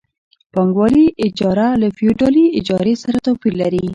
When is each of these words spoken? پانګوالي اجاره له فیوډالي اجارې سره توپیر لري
پانګوالي 0.53 1.05
اجاره 1.25 1.67
له 1.81 1.87
فیوډالي 1.97 2.45
اجارې 2.59 2.93
سره 3.03 3.17
توپیر 3.25 3.53
لري 3.61 3.83